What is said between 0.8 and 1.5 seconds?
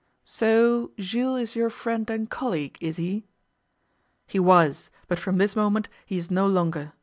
Jules